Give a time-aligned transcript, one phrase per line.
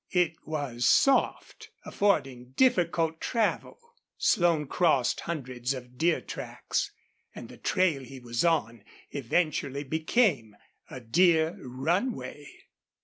[0.09, 3.77] It was soft, affording difficult travel.
[4.17, 6.91] Slone crossed hundreds of deer tracks,
[7.35, 10.55] and the trail he was on eventually became
[10.89, 12.47] a deer runway.